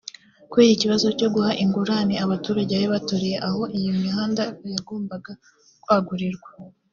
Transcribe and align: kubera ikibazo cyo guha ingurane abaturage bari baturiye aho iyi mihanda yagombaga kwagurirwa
kubera 0.49 0.71
ikibazo 0.73 1.07
cyo 1.19 1.27
guha 1.33 1.51
ingurane 1.63 2.15
abaturage 2.25 2.71
bari 2.75 2.87
baturiye 2.93 3.37
aho 3.47 3.61
iyi 3.77 3.89
mihanda 4.01 4.43
yagombaga 4.73 5.31
kwagurirwa 5.83 6.49